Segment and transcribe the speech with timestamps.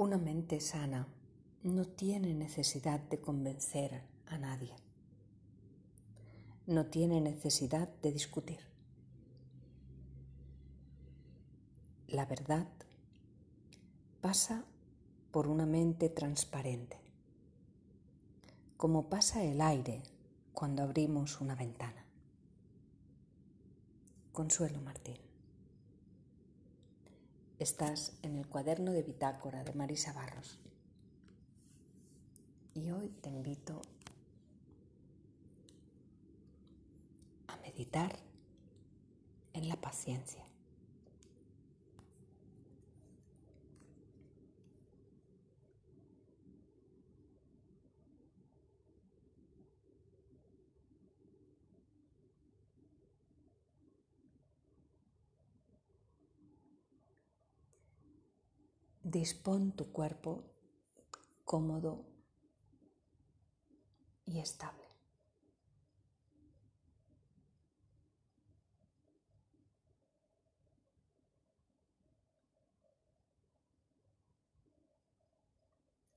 [0.00, 1.06] Una mente sana
[1.62, 4.74] no tiene necesidad de convencer a nadie.
[6.66, 8.60] No tiene necesidad de discutir.
[12.08, 12.66] La verdad
[14.22, 14.64] pasa
[15.32, 16.96] por una mente transparente,
[18.78, 20.02] como pasa el aire
[20.54, 22.06] cuando abrimos una ventana.
[24.32, 25.29] Consuelo Martín.
[27.60, 30.58] Estás en el cuaderno de bitácora de Marisa Barros.
[32.72, 33.82] Y hoy te invito
[37.48, 38.18] a meditar
[39.52, 40.49] en la paciencia.
[59.10, 60.44] Dispón tu cuerpo
[61.44, 62.04] cómodo
[64.24, 64.84] y estable.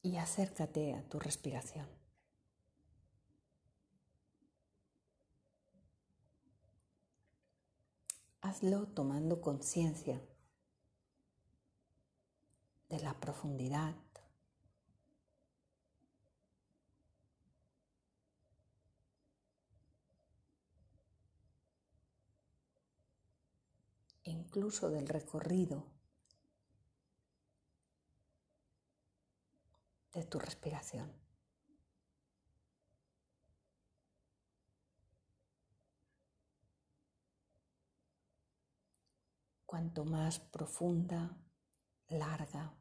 [0.00, 1.86] Y acércate a tu respiración.
[8.40, 10.22] Hazlo tomando conciencia
[12.98, 13.94] de la profundidad.
[24.24, 25.86] incluso del recorrido
[30.12, 31.10] de tu respiración.
[39.64, 41.38] Cuanto más profunda
[42.08, 42.77] larga,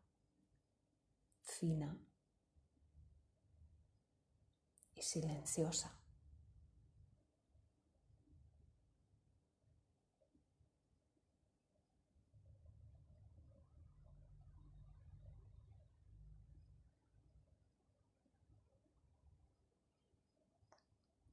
[1.47, 1.97] fina
[4.95, 5.93] y silenciosa.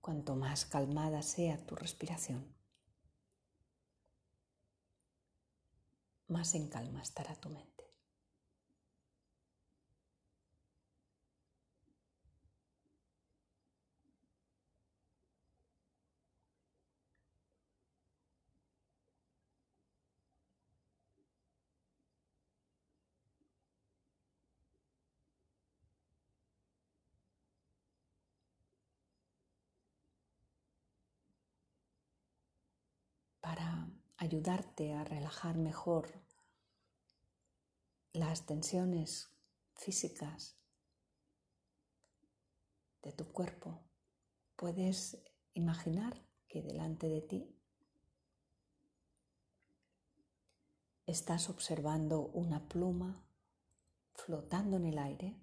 [0.01, 2.55] Cuanto más calmada sea tu respiración,
[6.29, 7.75] más en calma estará tu mente.
[33.45, 33.87] para
[34.25, 36.09] ayudarte a relajar mejor
[38.13, 39.31] las tensiones
[39.75, 40.57] físicas
[43.03, 43.81] de tu cuerpo.
[44.57, 47.55] Puedes imaginar que delante de ti
[51.07, 53.27] estás observando una pluma
[54.15, 55.37] flotando en el aire.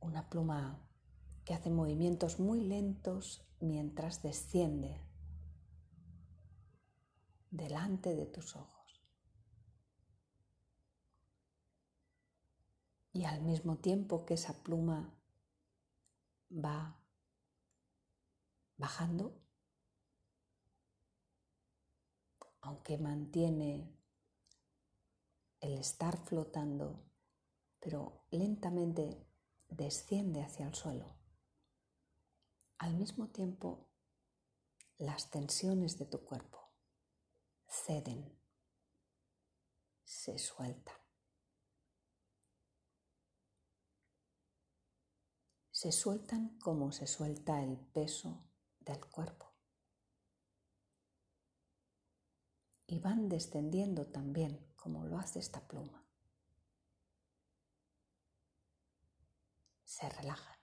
[0.00, 0.89] Una pluma
[1.50, 5.04] que hace movimientos muy lentos mientras desciende
[7.50, 9.02] delante de tus ojos.
[13.12, 15.12] Y al mismo tiempo que esa pluma
[16.52, 17.02] va
[18.76, 19.36] bajando,
[22.60, 23.92] aunque mantiene
[25.58, 27.02] el estar flotando,
[27.80, 29.26] pero lentamente
[29.68, 31.19] desciende hacia el suelo.
[32.80, 33.90] Al mismo tiempo,
[34.96, 36.72] las tensiones de tu cuerpo
[37.68, 38.40] ceden,
[40.02, 40.96] se sueltan.
[45.70, 48.48] Se sueltan como se suelta el peso
[48.80, 49.52] del cuerpo.
[52.86, 56.02] Y van descendiendo también como lo hace esta pluma.
[59.84, 60.59] Se relajan.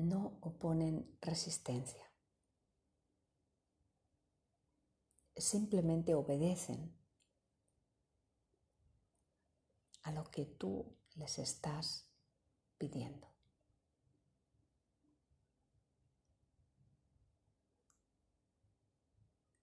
[0.00, 2.10] No oponen resistencia.
[5.36, 6.94] Simplemente obedecen
[10.02, 12.08] a lo que tú les estás
[12.78, 13.28] pidiendo.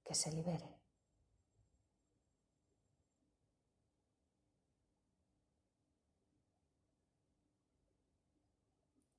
[0.04, 0.76] Que se liberen.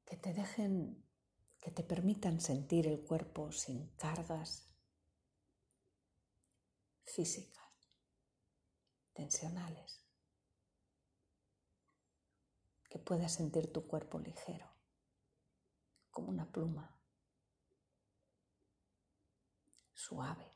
[0.06, 1.07] Que te dejen
[1.68, 4.66] que te permitan sentir el cuerpo sin cargas
[7.04, 7.92] físicas,
[9.12, 10.02] tensionales,
[12.88, 14.66] que puedas sentir tu cuerpo ligero,
[16.10, 16.98] como una pluma,
[19.92, 20.50] suave.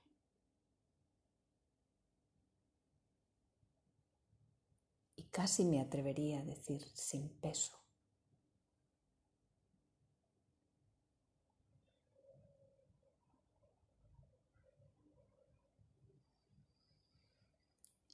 [5.17, 7.82] Y casi me atrevería a decir sin peso.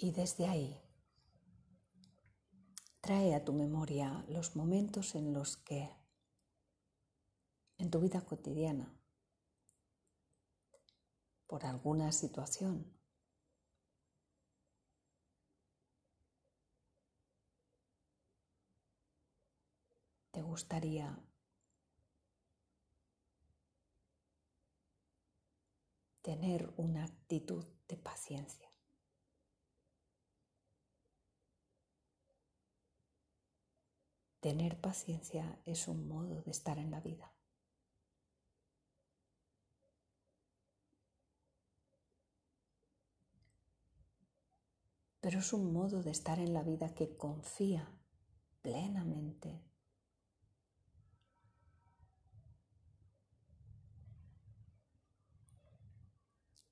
[0.00, 0.80] Y desde ahí
[3.00, 5.90] trae a tu memoria los momentos en los que
[7.78, 8.96] en tu vida cotidiana,
[11.48, 12.96] por alguna situación,
[20.30, 21.18] te gustaría
[26.22, 28.67] tener una actitud de paciencia.
[34.40, 37.32] Tener paciencia es un modo de estar en la vida.
[45.20, 47.92] Pero es un modo de estar en la vida que confía
[48.62, 49.60] plenamente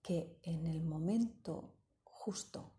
[0.07, 1.75] que en el momento
[2.05, 2.76] justo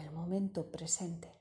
[0.00, 1.40] el momento presente.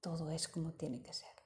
[0.00, 1.42] Todo es como tiene que ser.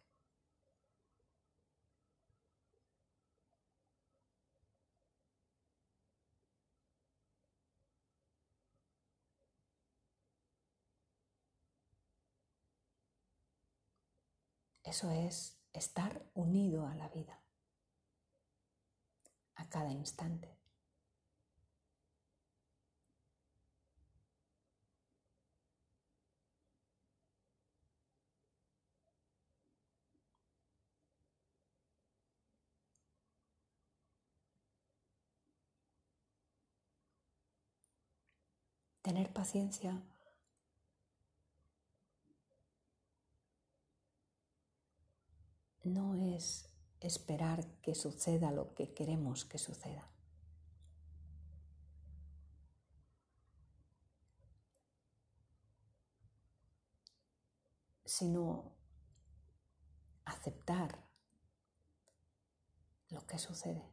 [14.83, 17.43] Eso es estar unido a la vida,
[19.57, 20.56] a cada instante.
[39.07, 40.03] Tener paciencia
[45.85, 46.69] no es
[46.99, 50.11] esperar que suceda lo que queremos que suceda.
[58.05, 58.73] sino
[60.25, 60.99] aceptar
[63.11, 63.85] lo que sucede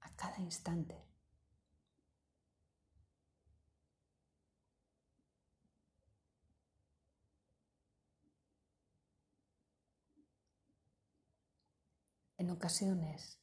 [0.00, 1.07] a cada instante.
[12.38, 13.40] En ocasiones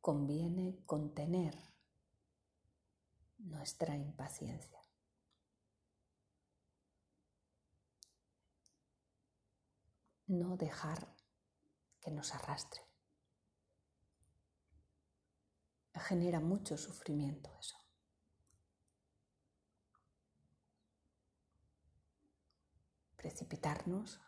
[0.00, 1.54] conviene contener
[3.36, 4.80] nuestra impaciencia.
[10.26, 11.14] No dejar
[12.00, 12.80] que nos arrastre.
[15.92, 17.76] Genera mucho sufrimiento eso.
[23.16, 24.20] Precipitarnos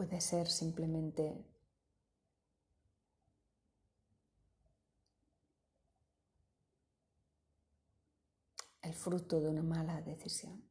[0.00, 1.44] puede ser simplemente
[8.80, 10.64] el fruto de una mala decisión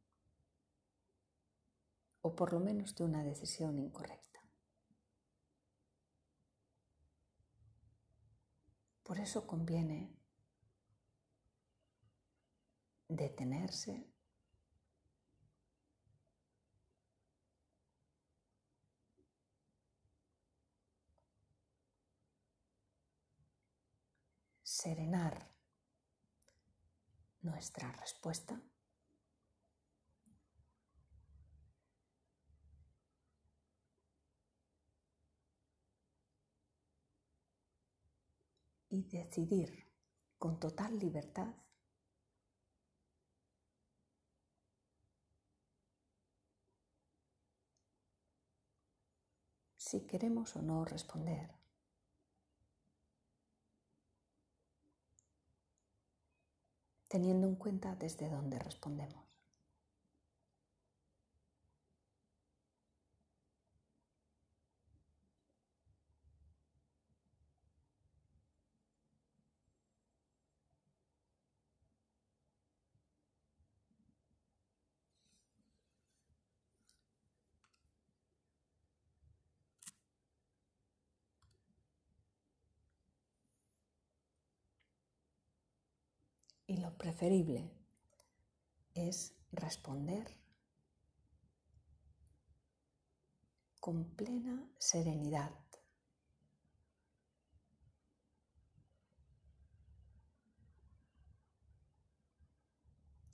[2.21, 4.41] o por lo menos de una decisión incorrecta.
[9.03, 10.11] Por eso conviene
[13.07, 14.07] detenerse
[24.79, 25.51] serenar
[27.41, 28.61] nuestra respuesta.
[38.91, 39.85] Y decidir
[40.37, 41.53] con total libertad
[49.77, 51.58] si queremos o no responder.
[57.09, 59.28] Teniendo en cuenta desde dónde respondemos.
[86.69, 87.67] Y lo preferible
[88.93, 90.37] es responder
[93.79, 95.51] con plena serenidad.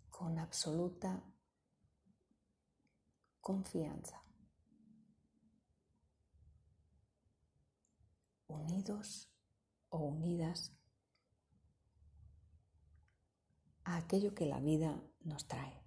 [0.09, 1.21] con absoluta
[3.41, 4.23] confianza.
[8.47, 9.29] Unidos
[9.89, 10.71] o unidas
[13.85, 15.85] a aquello que la vida nos trae.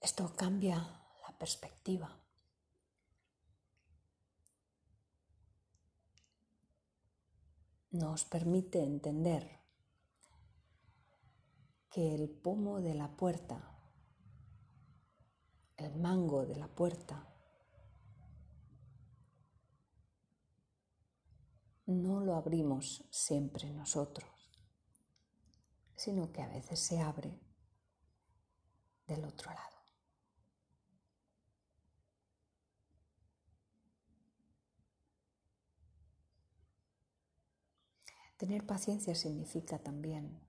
[0.00, 2.18] Esto cambia la perspectiva.
[7.90, 9.60] Nos permite entender
[11.90, 13.77] que el pomo de la puerta
[15.78, 17.24] el mango de la puerta.
[21.86, 24.28] No lo abrimos siempre nosotros,
[25.94, 27.40] sino que a veces se abre
[29.06, 29.78] del otro lado.
[38.36, 40.40] Tener paciencia significa también,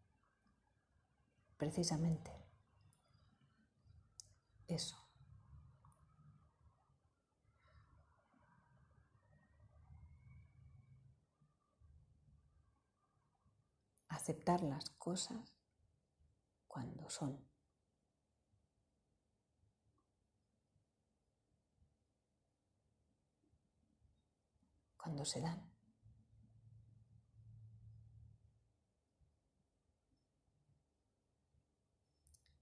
[1.57, 2.31] precisamente,
[4.67, 5.08] eso.
[14.29, 15.55] Aceptar las cosas
[16.67, 17.43] cuando son.
[24.97, 25.67] Cuando se dan.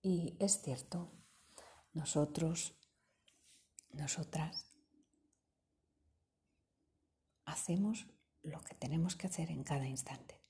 [0.01, 1.11] Y es cierto,
[1.91, 2.79] nosotros,
[3.89, 4.71] nosotras,
[7.43, 8.07] hacemos
[8.41, 10.46] lo que tenemos que hacer en cada instante.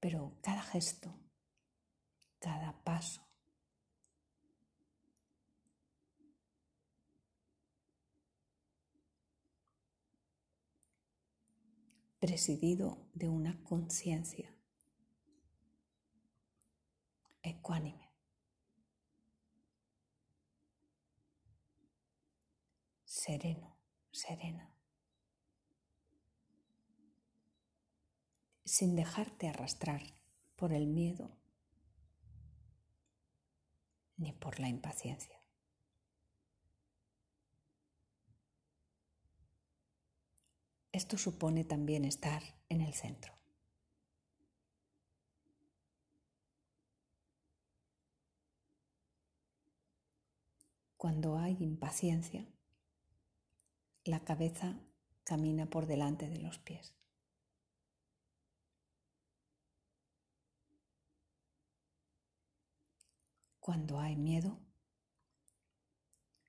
[0.00, 1.12] Pero cada gesto,
[2.38, 3.28] cada paso,
[12.18, 14.52] presidido de una conciencia
[17.42, 18.08] ecuánime.
[23.04, 23.76] Sereno,
[24.10, 24.77] serena.
[28.68, 30.02] Sin dejarte arrastrar
[30.54, 31.30] por el miedo
[34.18, 35.40] ni por la impaciencia.
[40.92, 43.32] Esto supone también estar en el centro.
[50.96, 52.44] Cuando hay impaciencia,
[54.04, 54.78] la cabeza
[55.24, 56.97] camina por delante de los pies.
[63.68, 64.58] Cuando hay miedo,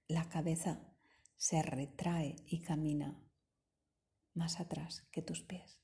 [0.07, 0.79] la cabeza
[1.35, 3.21] se retrae y camina
[4.33, 5.81] más atrás que tus pies.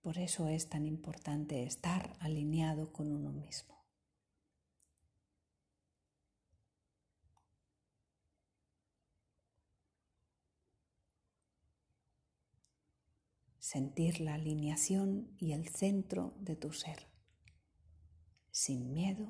[0.00, 3.79] Por eso es tan importante estar alineado con uno mismo.
[13.70, 17.06] Sentir la alineación y el centro de tu ser,
[18.50, 19.28] sin miedo,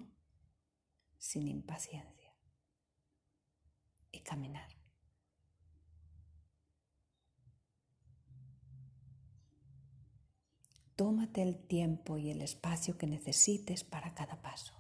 [1.18, 2.32] sin impaciencia,
[4.11, 4.70] y caminar.
[10.97, 14.73] Tómate el tiempo y el espacio que necesites para cada paso.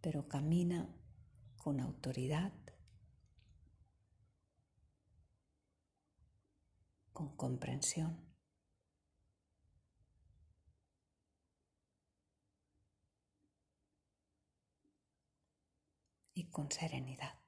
[0.00, 0.97] Pero camina
[1.68, 2.54] con autoridad,
[7.12, 8.26] con comprensión.
[16.32, 17.47] y con serenidad.